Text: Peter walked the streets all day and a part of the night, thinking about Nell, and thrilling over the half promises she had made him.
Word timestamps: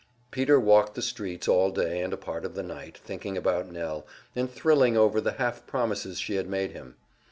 Peter 0.31 0.59
walked 0.59 0.95
the 0.95 1.01
streets 1.03 1.47
all 1.47 1.69
day 1.69 2.01
and 2.01 2.11
a 2.11 2.17
part 2.17 2.43
of 2.43 2.55
the 2.55 2.63
night, 2.63 2.97
thinking 2.97 3.37
about 3.37 3.71
Nell, 3.71 4.07
and 4.35 4.49
thrilling 4.49 4.97
over 4.97 5.21
the 5.21 5.33
half 5.33 5.67
promises 5.67 6.17
she 6.17 6.37
had 6.37 6.49
made 6.49 6.71
him. 6.71 6.95